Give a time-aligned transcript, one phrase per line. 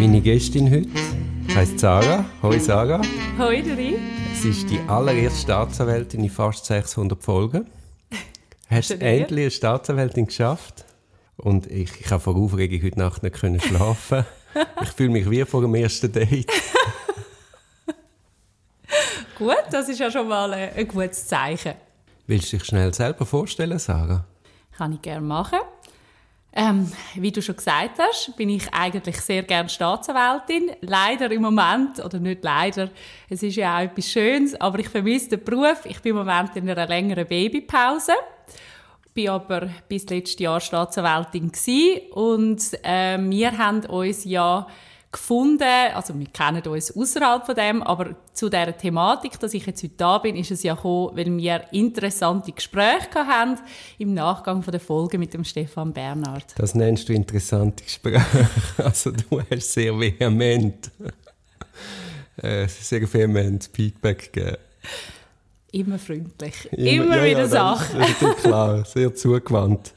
[0.00, 0.88] Meine Gästin heute
[1.54, 2.24] heisst Sarah.
[2.42, 3.02] Hoi Sarah.
[3.38, 3.98] Hoi Dori.
[4.32, 7.66] Es ist die allererste Staatsanwältin in fast 600 Folgen.
[8.70, 10.86] Hast du endlich eine Staatsanwältin geschafft?
[11.36, 14.24] Und ich, ich habe vor Aufregung heute Nacht nicht können schlafen.
[14.82, 16.50] ich fühle mich wie vor dem ersten Date.
[19.36, 21.74] Gut, das ist ja schon mal ein, ein gutes Zeichen.
[22.26, 24.24] Willst du dich schnell selber vorstellen, Sarah?
[24.78, 25.58] Kann ich gerne machen.
[26.52, 30.72] Ähm, wie du schon gesagt hast, bin ich eigentlich sehr gerne Staatsanwältin.
[30.80, 32.90] Leider im Moment, oder nicht leider,
[33.28, 35.84] es ist ja auch etwas Schönes, aber ich vermisse den Beruf.
[35.84, 38.14] Ich bin im Moment in einer längeren Babypause.
[39.14, 41.52] Bin aber bis letztes Jahr Staatsanwältin
[42.12, 44.66] und äh, wir haben uns ja
[45.12, 49.82] gefunden, also wir kennen uns außerhalb von dem, aber zu der Thematik, dass ich jetzt
[49.82, 53.58] heute da bin, ist es ja gekommen, weil wir interessante Gespräche haben
[53.98, 56.54] im Nachgang von der Folge mit dem Stefan Bernhard.
[56.56, 58.20] Das nennst du interessante Gespräche.
[58.78, 60.90] Also du hast sehr vehement,
[62.36, 64.56] äh, sehr vehement Feedback gegeben.
[65.72, 68.00] Immer freundlich, immer, immer ja, wieder ja, Sachen.
[68.42, 69.92] Klar, sehr zugewandt.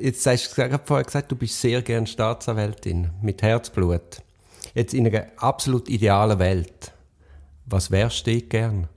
[0.00, 4.22] Jetzt hast du vorher gesagt, du bist sehr gern Staatsanwältin mit Herzblut.
[4.74, 6.92] Jetzt in einer absolut idealen Welt,
[7.66, 8.88] was wärst du gern?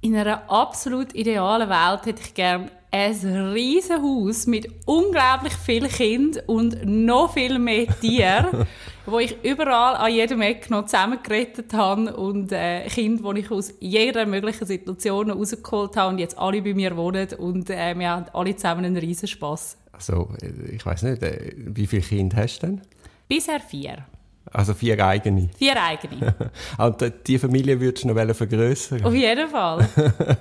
[0.00, 3.12] In einer absolut idealen Welt hätte ich gern ein
[3.52, 8.66] riesiges Haus mit unglaublich vielen Kindern und noch viel mehr Tieren,
[9.06, 13.74] wo ich überall an jedem Eck noch zusammengerettet habe und äh, Kinder, die ich aus
[13.80, 18.26] jeder möglichen Situation rausgeholt habe und jetzt alle bei mir wohnen und äh, wir haben
[18.32, 19.76] alle zusammen einen riesen Spass.
[19.98, 20.28] Also,
[20.72, 22.80] ich weiß nicht, äh, wie viele Kinder hast du denn?
[23.26, 24.06] Bisher vier.
[24.52, 25.50] Also vier eigene?
[25.58, 26.34] Vier eigene.
[26.78, 29.04] Und die Familie würdest du noch vergrößern?
[29.04, 29.88] Auf jeden Fall.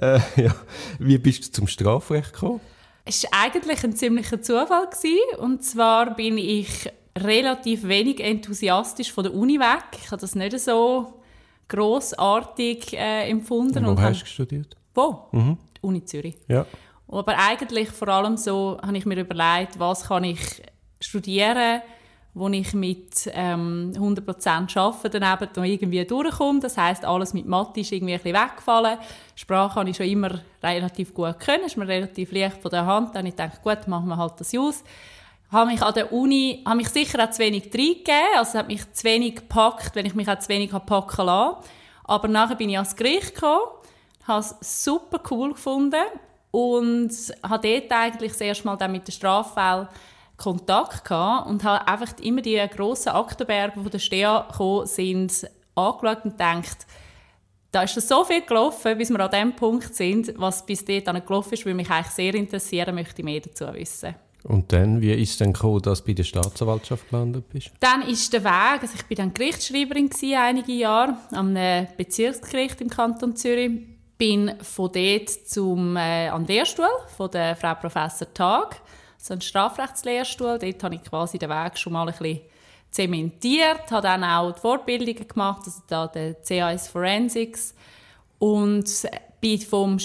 [0.00, 0.54] äh, ja.
[0.98, 2.60] Wie bist du zum Strafrecht gekommen?
[3.04, 4.86] Es war eigentlich ein ziemlicher Zufall.
[4.86, 5.38] Gewesen.
[5.38, 9.84] Und zwar bin ich relativ wenig enthusiastisch von der Uni weg.
[10.02, 11.20] Ich habe das nicht so
[11.68, 13.84] grossartig äh, empfunden.
[13.84, 14.76] Und wo hast du studiert?
[14.94, 15.26] Wo?
[15.32, 15.58] Mhm.
[15.82, 16.36] Uni Zürich.
[16.48, 16.66] Ja.
[17.10, 20.62] Aber eigentlich vor allem so habe ich mir überlegt, was kann ich
[21.00, 21.82] studieren,
[22.34, 26.60] wo ich mit ähm, 100% arbeite daneben noch irgendwie durchkomme.
[26.60, 28.98] Das heißt, alles mit Mathe ist irgendwie ein bisschen weggefallen.
[29.34, 33.16] Sprache habe ich schon immer relativ gut können, ist mir relativ leicht von der Hand.
[33.16, 34.84] Dann ich gedacht, gut, machen wir halt das aus.
[35.50, 38.92] Habe mich an der Uni, habe mich sicher auch zu wenig reingegeben, also hat mich
[38.92, 41.56] zu wenig gepackt, wenn ich mich auch zu wenig packen lassen.
[42.04, 43.66] Aber nachher bin ich ans Gericht gekommen,
[44.28, 46.04] habe es super cool gefunden
[46.50, 47.10] und
[47.42, 49.88] habe dort eigentlich das erste Mal dann mit den Straffällen
[50.36, 55.46] Kontakt gehabt und habe einfach immer die grossen Aktenberge, die von der STEA gekommen sind,
[55.74, 56.86] angeschaut und gedacht,
[57.72, 61.52] da ist so viel gelaufen, bis wir an dem Punkt sind, was bis dort gelaufen
[61.52, 64.14] ist, würde mich eigentlich sehr interessieren, möchte ich mehr dazu wissen.
[64.42, 67.70] Und dann, wie ist es denn gekommen, dass du bei der Staatsanwaltschaft gelandet bist?
[67.78, 71.54] Dann ist der Weg, also ich war dann Gerichtsschreiberin gewesen, einige Jahre am
[71.96, 73.82] Bezirksgericht im Kanton Zürich
[74.20, 76.84] bin von dort zum, äh, an den Lehrstuhl
[77.16, 78.82] von der Frau Professor Tag,
[79.16, 80.58] so ein Strafrechtslehrstuhl.
[80.58, 82.40] Dort habe ich quasi den Weg schon mal ein bisschen
[82.90, 87.74] zementiert, habe dann auch die Fortbildungen gemacht, also da der CAS Forensics
[88.38, 88.84] und
[89.40, 89.96] bin vom,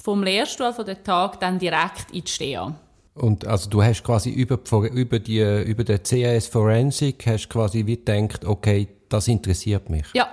[0.00, 2.72] vom Lehrstuhl von der Tag dann direkt in die STEA.
[3.14, 4.60] Und also du hast quasi über,
[4.92, 10.06] über, die, über den CAS Forensic hast quasi wie gedacht, okay, das interessiert mich.
[10.12, 10.28] Ja,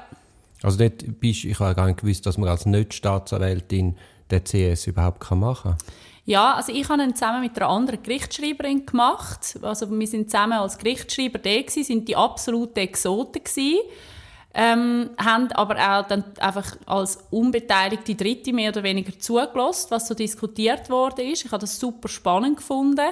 [0.65, 3.95] also dort bist, ich habe gar nicht gewusst, dass man als Nicht-Staatsanwältin
[4.31, 5.77] den CS überhaupt machen kann.
[6.25, 9.59] Ja, also ich habe ihn zusammen mit einer anderen Gerichtsschreiberin gemacht.
[9.61, 13.79] Also wir sind zusammen als Gerichtsschreiber da gewesen, sind die absoluten Exoten gewesen.
[14.55, 20.15] Ähm, haben aber auch dann einfach als unbeteiligte Dritte mehr oder weniger zugelassen, was so
[20.15, 21.45] diskutiert worden ist.
[21.45, 23.11] Ich habe das super spannend gefunden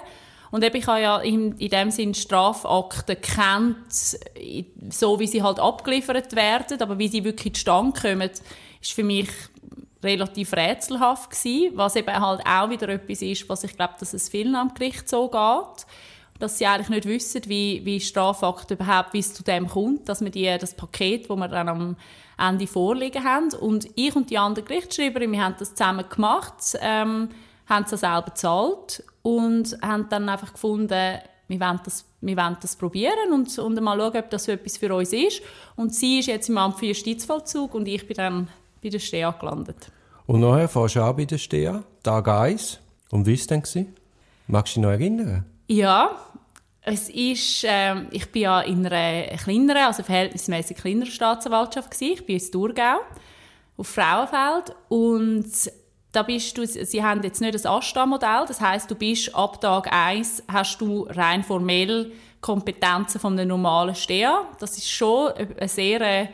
[0.53, 3.91] und eben, ich habe ja in, in dem Sinn Strafakten kennt,
[4.91, 8.29] so wie sie halt abgeliefert werden, aber wie sie wirklich zustande kommen,
[8.79, 9.29] ist für mich
[10.03, 14.29] relativ rätselhaft gewesen, was eben halt auch wieder etwas ist, was ich glaube, dass es
[14.29, 15.87] vielen am Gericht so geht,
[16.37, 20.21] dass sie eigentlich nicht wissen, wie, wie Strafakte überhaupt, wie es zu dem kommt, dass
[20.21, 21.95] wir die, das Paket, das wir dann am
[22.37, 23.51] Ende vorliegen haben.
[23.55, 27.29] Und ich und die andere Gerichtsschreiberin, wir haben das zusammen gemacht, ähm,
[27.65, 32.75] haben es selber bezahlt und haben dann einfach gefunden, wir wollen das, wir wollen das
[32.75, 35.41] probieren und, und mal schauen, ob das etwas für uns ist.
[35.75, 38.47] Und sie ist jetzt im Amt für Justizvollzug und ich bin dann
[38.81, 39.91] bei der STEA gelandet.
[40.25, 42.79] Und nachher fährst du auch bei der STEA, Tag 1.
[43.11, 43.93] Und wie war es denn?
[44.47, 45.45] Magst du dich noch erinnern?
[45.67, 46.11] Ja,
[46.81, 52.13] es ist, äh, ich bin ja in einer kleineren, also verhältnismäßig kleineren Staatsanwaltschaft gewesen.
[52.13, 52.97] Ich bin in Thurgau
[53.77, 55.45] auf Frauenfeld und
[56.13, 59.91] da bist du, sie haben jetzt nicht das ASTA-Modell, das heißt, du bist ab Tag
[59.91, 64.45] 1 hast du rein formell Kompetenzen von einem normalen Steher.
[64.59, 66.27] Das ist schon ein sehr äh,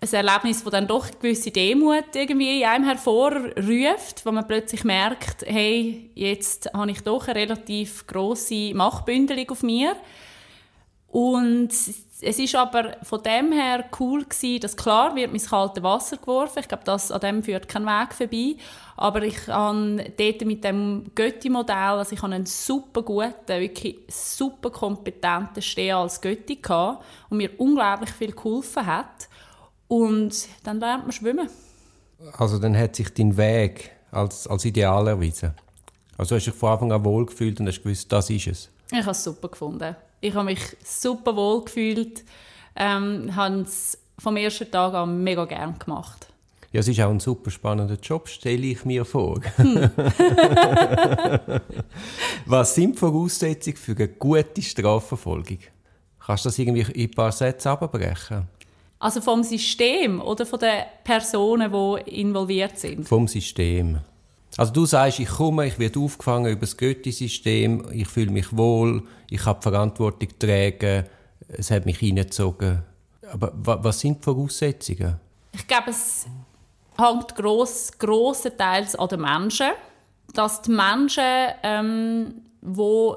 [0.00, 4.84] ein Erlebnis, das dann doch eine gewisse Demut irgendwie in einem hervorruft, wo man plötzlich
[4.84, 9.96] merkt, hey, jetzt habe ich doch eine relativ grosse Machtbündelung auf mir.
[11.08, 11.70] Und
[12.20, 16.60] es ist aber von dem her cool gewesen, dass klar wird ins kalte Wasser geworfen.
[16.60, 18.56] Ich glaube, das, an dem führt kein Weg vorbei.
[18.96, 24.70] Aber ich habe dort mit dem Götti-Modell, also ich habe einen super guten, wirklich super
[24.70, 29.28] kompetenten Steher als Götti gehabt und mir unglaublich viel geholfen hat.
[29.88, 31.50] Und dann lernt man schwimmen.
[32.38, 35.52] Also dann hat sich dein Weg als, als ideal erwiesen?
[36.16, 38.70] Also hast du dich von Anfang an wohl gefühlt und hast gewusst, das ist es?
[38.90, 39.94] Ich habe es super gefunden.
[40.26, 42.24] Ich habe mich super wohl gefühlt.
[42.74, 46.26] Ähm, habe es vom ersten Tag an mega gern gemacht.
[46.72, 49.40] Ja, es ist auch ein super spannender Job, stelle ich mir vor.
[49.54, 49.88] Hm.
[52.46, 55.58] Was sind die Voraussetzungen für eine gute Strafverfolgung?
[56.18, 58.48] Kannst du das irgendwie in ein paar Sätzen abbrechen?
[58.98, 63.06] Also vom System oder von den Personen, die involviert sind?
[63.06, 64.00] Vom System.
[64.56, 69.02] Also du sagst, ich komme, ich werde aufgefangen über das Goethe-System, ich fühle mich wohl,
[69.28, 71.04] ich habe Verantwortung tragen,
[71.48, 72.82] es hat mich hineingezogen.
[73.32, 75.16] Aber was sind die Voraussetzungen?
[75.52, 76.26] Ich glaube, es
[76.96, 79.70] hängt gross, grossenteils an den Menschen.
[80.32, 81.24] Dass die Menschen,
[81.62, 83.14] ähm, die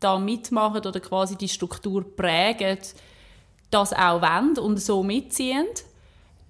[0.00, 2.78] da mitmachen oder quasi die Struktur prägen,
[3.70, 5.66] das auch wollen und so mitziehen.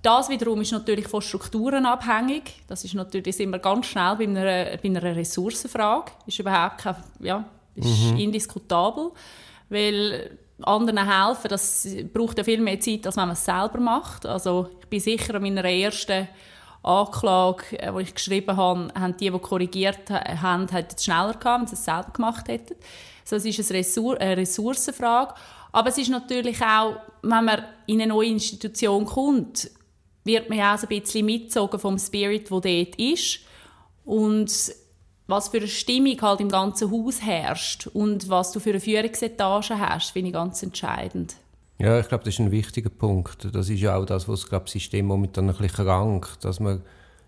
[0.03, 2.63] Das wiederum ist natürlich von Strukturen abhängig.
[2.69, 6.13] Das ist natürlich sind wir ganz schnell bei einer, bei einer Ressourcenfrage.
[6.27, 8.17] Ist überhaupt kein, ja, ist mhm.
[8.17, 9.11] indiskutabel,
[9.69, 14.27] weil anderen helfen, das braucht ja viel mehr Zeit, als wenn man es selber macht.
[14.27, 16.29] Also ich bin sicher an meiner ersten
[16.83, 21.61] Anklage, die äh, ich geschrieben habe, haben die, die korrigiert haben, hätten es schneller gehabt,
[21.61, 22.75] wenn sie es selber gemacht hätten.
[23.23, 25.35] Also es ist eine, Ressour eine Ressourcenfrage.
[25.71, 29.71] Aber es ist natürlich auch, wenn man in eine neue Institution kommt,
[30.25, 33.41] wird man ja auch so ein bisschen mitgezogen vom Spirit, der dort ist.
[34.05, 34.51] Und
[35.27, 39.79] was für eine Stimmung halt im ganzen Haus herrscht und was du für eine Führungsetage
[39.79, 41.37] hast, finde ich ganz entscheidend.
[41.79, 43.55] Ja, ich glaube, das ist ein wichtiger Punkt.
[43.55, 46.83] Das ist ja auch das, was das System momentan ein bisschen krank, dass man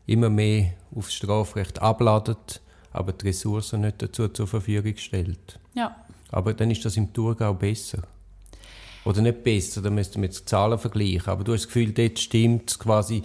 [0.06, 2.60] immer mehr aufs Strafrecht abladet,
[2.92, 5.60] aber die Ressourcen nicht dazu zur Verfügung stellt.
[5.74, 5.94] Ja.
[6.32, 8.02] Aber dann ist das im Thurgau besser.
[9.04, 11.28] Oder nicht besser, da müssten wir jetzt Zahlen vergleichen.
[11.28, 13.22] Aber du hast das Gefühl, dort stimmt quasi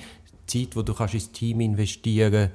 [0.48, 2.52] die Zeit, die du kannst ins Team investieren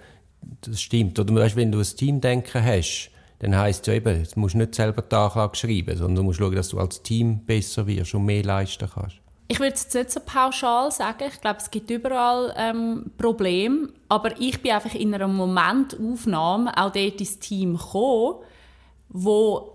[0.63, 1.19] das stimmt.
[1.19, 4.75] Oder weißt, wenn du ein Teamdenken hast, dann heisst es ja eben, du musst nicht
[4.75, 8.25] selber die Anklage schreiben, sondern du musst schauen, dass du als Team besser wirst und
[8.25, 9.17] mehr leisten kannst.
[9.49, 11.25] Ich würde es nicht so pauschal sagen.
[11.27, 13.89] Ich glaube, es gibt überall ähm, Probleme.
[14.09, 18.37] Aber ich bin einfach in einer Momentaufnahme auch dort ins Team gekommen,
[19.09, 19.70] wo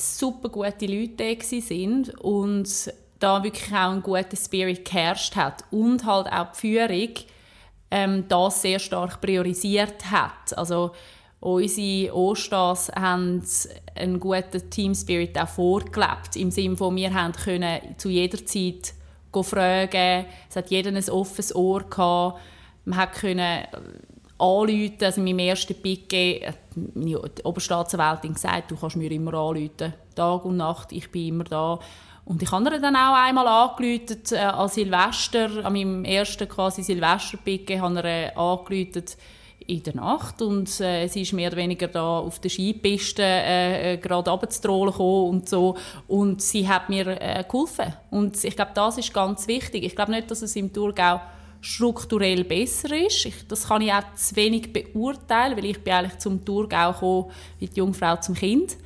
[0.00, 6.04] super gute Leute da sind und da wirklich auch ein guter Spirit geherrscht hat und
[6.04, 7.14] halt auch die Führung
[7.90, 10.56] ähm, das sehr stark priorisiert hat.
[10.56, 10.92] Also
[11.40, 13.42] unsere Ostas haben
[13.94, 18.94] einen guten Team Spirit auch vorgelebt, im Sinne von, wir haben können zu jeder Zeit
[19.32, 22.40] fragen, es hat jeder ein offenes Ohr gehabt,
[22.84, 23.68] man konnte
[24.40, 24.96] anrufen.
[25.02, 26.58] Also in meinem ersten Piquet hat
[26.94, 31.78] meine Oberstaatsanwältin gesagt, du kannst mir immer anrufen, Tag und Nacht, ich bin immer da.
[32.24, 36.82] Und ich habe ihr dann auch einmal angerufen, äh, an Silvester, an meinem ersten quasi
[36.82, 39.06] Silvester-Piquet, habe ihr äh,
[39.66, 43.94] in der Nacht und äh, sie ist mehr oder weniger da auf der Skipiste äh,
[43.94, 45.76] äh gerade runterzutrollen und so
[46.08, 49.84] und sie hat mir äh, geholfen und ich glaube, das ist ganz wichtig.
[49.84, 51.20] Ich glaube nicht, dass es im Thurgau
[51.60, 53.26] strukturell besser ist.
[53.26, 57.30] Ich, das kann ich auch zu wenig beurteilen, weil ich bin eigentlich zum Thurgau gekommen
[57.58, 58.76] wie die Jungfrau zum Kind.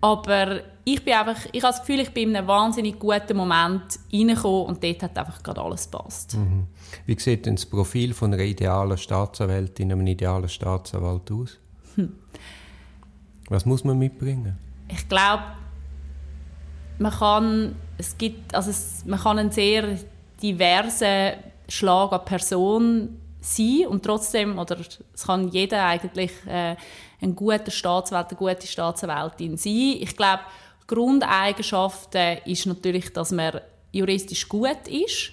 [0.00, 3.98] Aber ich bin einfach, ich habe das Gefühl, ich bin in einem wahnsinnig guten Moment
[4.12, 6.36] reingekommen und dort hat einfach gerade alles gepasst.
[6.36, 6.66] Mhm.
[7.06, 11.58] Wie sieht denn das Profil von einer idealen Staatsanwältin, einem idealen Staatsanwalt aus?
[11.96, 12.12] Hm.
[13.48, 14.58] Was muss man mitbringen?
[14.88, 15.42] Ich glaube,
[16.98, 19.98] man kann, es gibt, also es, man kann einen sehr
[20.42, 21.32] diversen
[21.68, 24.78] Schlag an Person sein und trotzdem, oder
[25.14, 26.76] es kann jeder eigentlich äh,
[27.20, 29.96] ein guter Staatswelt, eine gute Staatsanwältin sein.
[30.00, 30.40] Ich glaube,
[30.86, 33.60] Grundeigenschaften ist natürlich, dass man
[33.92, 35.32] juristisch gut ist,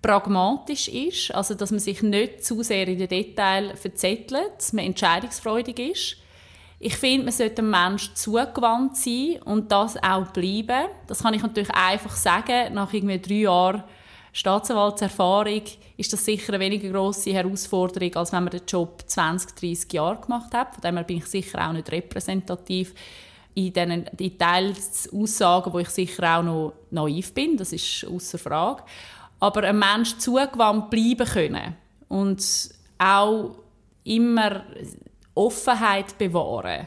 [0.00, 4.84] pragmatisch ist, also dass man sich nicht zu sehr in den Details verzettelt, dass man
[4.84, 6.16] entscheidungsfreudig ist.
[6.80, 10.88] Ich finde, man sollte einem Menschen zugewandt sein und das auch bleiben.
[11.08, 13.82] Das kann ich natürlich einfach sagen, nach irgendwie drei Jahren
[14.38, 15.62] Staatsanwaltserfahrung
[15.96, 20.20] ist das sicher eine weniger grosse Herausforderung, als wenn man den Job 20, 30 Jahre
[20.20, 20.74] gemacht hat.
[20.74, 22.94] Von dem her bin ich sicher auch nicht repräsentativ
[23.54, 28.38] in diesen in teils Aussagen, wo ich sicher auch noch naiv bin, das ist außer
[28.38, 28.84] Frage.
[29.40, 31.74] Aber ein Mensch zugewandt bleiben können
[32.06, 33.56] und auch
[34.04, 34.62] immer
[35.34, 36.86] Offenheit bewahren,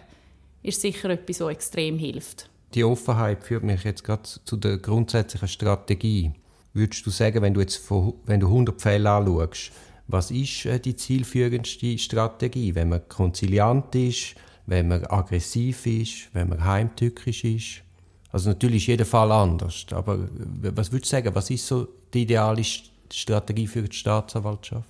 [0.63, 2.49] ist sicher etwas, was extrem hilft.
[2.73, 6.31] Die Offenheit führt mich jetzt gerade zu der grundsätzlichen Strategie.
[6.73, 9.71] Würdest du sagen, wenn du jetzt von, wenn du 100 Fälle anschaust,
[10.07, 14.35] was ist äh, die zielführendste Strategie, wenn man konziliant ist,
[14.65, 17.81] wenn man aggressiv ist, wenn man heimtückisch ist?
[18.31, 21.87] Also natürlich ist jeder Fall anders, aber äh, was würdest du sagen, was ist so
[22.13, 24.87] die ideale Strategie für die Staatsanwaltschaft?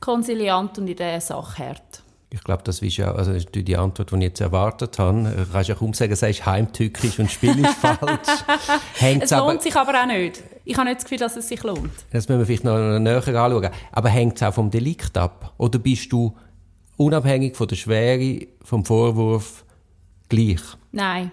[0.00, 2.02] Konziliant und in der Sache hart.
[2.30, 5.22] Ich glaube, das ist ja also die Antwort, die ich jetzt erwartet habe.
[5.22, 8.28] Du kannst ja kaum sagen, sagst heimtückisch und Spiel ist falsch.
[9.00, 10.42] es lohnt aber, sich aber auch nicht.
[10.64, 11.90] Ich habe nicht das Gefühl, dass es sich lohnt.
[12.10, 13.70] Das müssen wir vielleicht noch näher anschauen.
[13.92, 15.52] Aber hängt es auch vom Delikt ab?
[15.58, 16.34] Oder bist du
[16.96, 19.64] unabhängig von der Schwere vom Vorwurf
[20.28, 20.60] gleich?
[20.92, 21.30] Nein.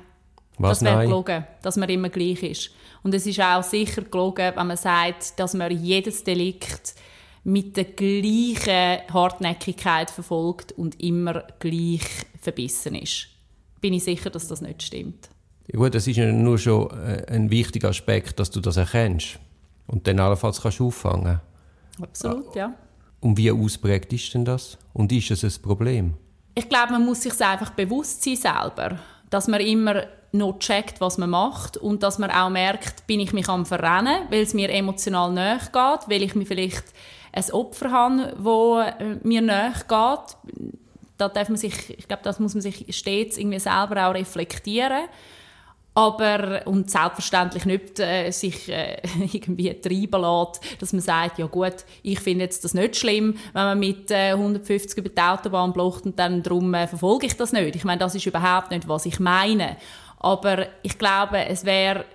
[0.57, 2.71] Was das wäre gelogen, dass man immer gleich ist.
[3.03, 6.93] Und es ist auch sicher gelogen, wenn man sagt, dass man jedes Delikt
[7.43, 12.07] mit der gleichen Hartnäckigkeit verfolgt und immer gleich
[12.39, 13.27] verbissen ist.
[13.79, 15.29] Bin ich sicher, dass das nicht stimmt.
[15.71, 19.39] Ja gut, das ist ja nur schon äh, ein wichtiger Aspekt, dass du das erkennst
[19.87, 21.39] und dann allenfalls kannst auffangen.
[22.01, 22.73] Absolut, ja.
[23.21, 24.77] Und wie ausprägt ist denn das?
[24.93, 26.15] Und ist es ein Problem?
[26.55, 28.97] Ich glaube, man muss sich einfach bewusst sein selber,
[29.29, 33.31] dass man immer noch checkt, was man macht und dass man auch merkt, bin ich
[33.31, 36.85] mich am Verrennen, weil es mir emotional näher geht, weil ich mich vielleicht
[37.31, 40.69] ein Opfer habe, das äh, mir näher geht.
[41.17, 45.03] Da darf man sich, ich glaube, das muss man sich stets irgendwie selber auch reflektieren.
[45.93, 49.01] Aber, und selbstverständlich nicht äh, sich äh,
[49.33, 53.63] irgendwie treiben lässt, dass man sagt, ja gut, ich finde jetzt das nicht schlimm, wenn
[53.63, 57.51] man mit äh, 150 über die Autobahn blocht und dann darum äh, verfolge ich das
[57.51, 57.75] nicht.
[57.75, 59.75] Ich meine, das ist überhaupt nicht, was ich meine.
[60.19, 62.05] Aber ich glaube, es wäre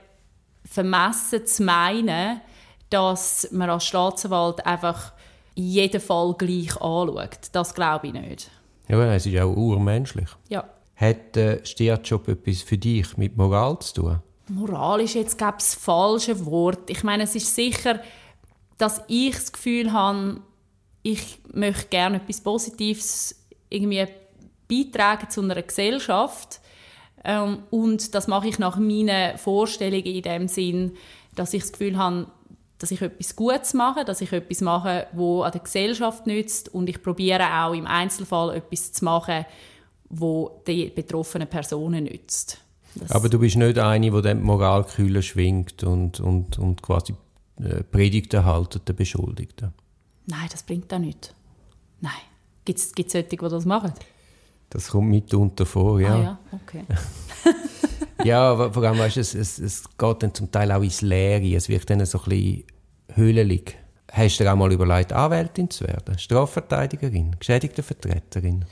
[0.65, 2.41] vermessen zu meinen,
[2.89, 5.13] dass man als Staatsanwalt einfach
[5.55, 7.39] jeden Fall gleich anschaut.
[7.53, 8.51] Das glaube ich nicht.
[8.89, 10.29] Ja, es ist auch urmenschlich.
[10.49, 10.65] Ja.
[10.97, 14.23] Hat der Stierjob etwas für dich mit Moral zu tun?
[14.49, 16.89] Moral ist jetzt, glaube das falsche Wort.
[16.89, 18.01] Ich meine, es ist sicher,
[18.79, 20.41] dass ich das Gefühl habe,
[21.03, 24.07] ich möchte gerne etwas Positives irgendwie
[24.69, 26.61] beitragen zu einer Gesellschaft.
[27.25, 30.97] Ähm, und das mache ich nach meinen Vorstellungen in dem Sinn,
[31.35, 32.27] dass ich das Gefühl habe,
[32.79, 36.89] dass ich etwas Gutes mache, dass ich etwas mache, wo an der Gesellschaft nützt und
[36.89, 39.47] ich probiere auch im Einzelfall etwas zu machen,
[40.09, 42.59] wo die betroffenen Personen nützt.
[42.95, 47.15] Das Aber du bist nicht eine, die den Moralkühler schwingt und, und, und quasi
[47.61, 49.73] äh, Predigten haltet, der Beschuldigten.
[50.27, 51.33] Nein, das bringt auch nichts.
[52.01, 52.13] Nein.
[52.65, 53.93] Gibt es solche, die das machen?
[54.71, 56.15] Das kommt mitunter vor, ja.
[56.15, 56.85] Ah, ja, okay.
[58.25, 61.55] ja, aber vor allem, weißt, es, es, es geht dann zum Teil auch ins Leere.
[61.55, 62.65] Es wird dann so ein bisschen
[63.15, 63.77] hüllelig.
[64.11, 66.19] Hast du dir auch mal überlegt, Anwältin zu werden?
[66.19, 68.65] Strafverteidigerin, geschädigte Vertreterin?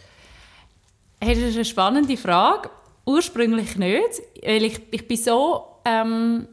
[1.27, 2.71] Das ist eine spannende Frage.
[3.07, 6.49] Ursprünglich nicht, weil ich, ich bin so ähm,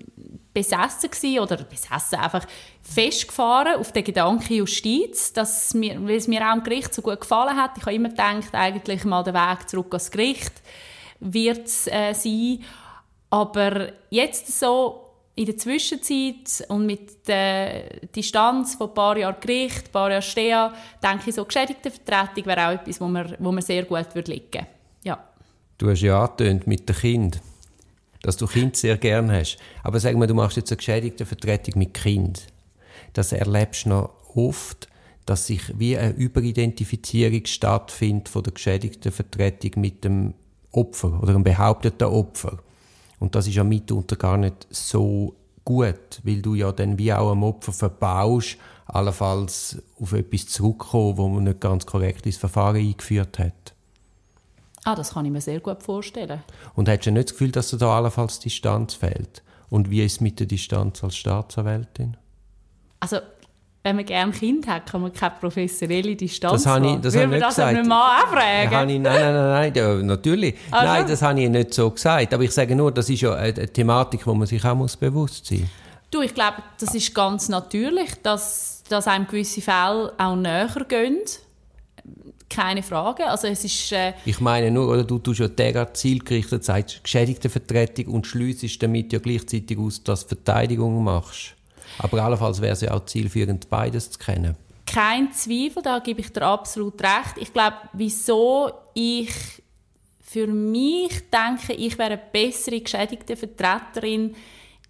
[0.53, 2.45] besessen war, oder besessen, einfach
[2.81, 7.19] festgefahren auf den Gedanken Justiz, dass mir, weil es mir auch im Gericht so gut
[7.19, 7.77] gefallen hat.
[7.77, 10.53] Ich habe immer gedacht, eigentlich mal der Weg zurück ans Gericht
[11.19, 12.63] wird es äh, sein.
[13.29, 19.87] Aber jetzt so in der Zwischenzeit und mit der Distanz von ein paar Jahren Gericht,
[19.87, 20.71] ein paar Jahren Stea,
[21.01, 24.31] denke ich, so geschädigte Vertretung wäre auch etwas, wo mir, wo mir sehr gut würde
[24.31, 24.65] liegen
[25.03, 25.23] ja.
[25.77, 27.41] Du hast ja angetönt mit dem Kind,
[28.21, 29.57] dass du Kind sehr gern hast.
[29.83, 32.47] Aber sag mal, du machst jetzt eine geschädigte Vertretung mit Kind.
[33.13, 34.87] Das erlebst du noch oft,
[35.25, 40.33] dass sich wie eine Überidentifizierung stattfindet von der geschädigten Vertretung mit dem
[40.71, 42.59] Opfer oder einem behaupteten Opfer.
[43.21, 47.31] Und das ist ja mitunter gar nicht so gut, weil du ja dann wie auch
[47.31, 53.37] am Opfer verbaust, allenfalls auf etwas zurückkommen, wo man nicht ganz korrekt ins Verfahren eingeführt
[53.37, 53.75] hat.
[54.85, 56.41] Ah, das kann ich mir sehr gut vorstellen.
[56.73, 59.43] Und hast du nicht das Gefühl, dass dir da allenfalls Distanz fehlt?
[59.69, 62.17] Und wie ist es mit der Distanz als Staatsanwältin?
[62.99, 63.17] Also
[63.83, 67.27] wenn man gerne Kind hat, kann man keine professionelle Distanz das habe ich, das Würde
[67.27, 68.71] man das einem Mann auch fragen?
[68.71, 70.55] Nein, nein, nein, nein, ja, natürlich.
[70.69, 70.85] Also?
[70.85, 72.33] Nein, das habe ich nicht so gesagt.
[72.33, 75.47] Aber ich sage nur, das ist ja eine Thematik, wo man sich auch muss bewusst
[75.47, 75.69] sein muss.
[76.11, 81.17] Du, ich glaube, das ist ganz natürlich, dass, dass einem gewisse Fälle auch näher gehen.
[82.49, 83.27] Keine Frage.
[83.27, 87.49] Also es ist, äh ich meine nur, oder du tust ja derart zielgerichtet, sagst geschädigte
[87.49, 91.55] Vertretung und schliessest damit ja gleichzeitig aus, dass du Verteidigung machst.
[91.99, 94.55] Aber allenfalls wäre es ja auch zielführend, beides zu kennen.
[94.85, 97.37] Kein Zweifel, da gebe ich dir absolut recht.
[97.37, 99.31] Ich glaube, wieso ich
[100.21, 104.35] für mich denke, ich wäre eine bessere geschädigte Vertreterin,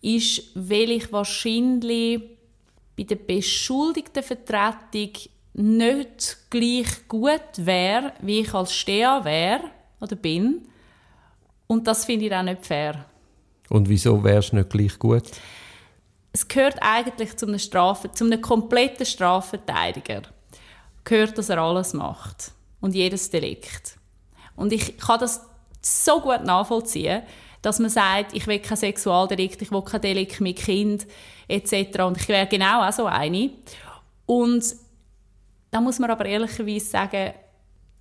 [0.01, 2.21] ist, weil ich wahrscheinlich
[2.97, 5.11] bei der beschuldigten Vertretung
[5.53, 9.63] nicht gleich gut wäre, wie ich als Steher wäre
[9.99, 10.67] oder bin.
[11.67, 13.05] Und das finde ich auch nicht fair.
[13.69, 15.23] Und wieso wäre es nicht gleich gut?
[16.33, 20.21] Es gehört eigentlich zu einem, Strafe, zu einem kompletten Strafverteidiger.
[21.03, 22.51] Gehört, dass er alles macht.
[22.79, 23.97] Und jedes Delikt.
[24.55, 25.41] Und ich kann das
[25.81, 27.23] so gut nachvollziehen,
[27.61, 31.05] dass man sagt, ich will kein Sexualdelikt, ich will kein Delikt mit Kind
[31.47, 31.99] etc.
[31.99, 33.51] Und ich wäre genau auch so eine.
[34.25, 34.63] Und
[35.69, 37.33] da muss man aber ehrlicherweise sagen,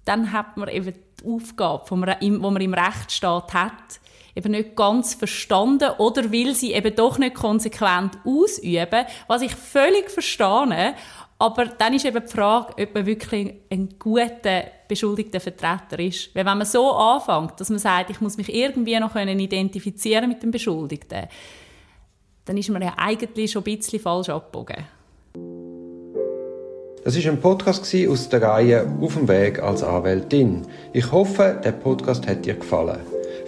[0.04, 1.84] dann hat man eben die Aufgabe,
[2.20, 4.00] die man im Rechtsstaat hat,
[4.34, 10.10] eben nicht ganz verstanden oder will sie eben doch nicht konsequent ausüben, was ich völlig
[10.10, 10.94] verstehe.
[11.38, 16.34] Aber dann ist eben die Frage, ob man wirklich ein guter beschuldigter Vertreter ist.
[16.34, 20.42] Weil wenn man so anfängt, dass man sagt, ich muss mich irgendwie noch identifizieren mit
[20.42, 21.28] dem Beschuldigten,
[22.44, 24.84] dann ist man ja eigentlich schon ein bisschen falsch abgebogen.
[27.04, 30.66] Das ist ein Podcast aus der Reihe Auf dem Weg als Anwältin.
[30.92, 33.00] Ich hoffe, der Podcast hat dir gefallen.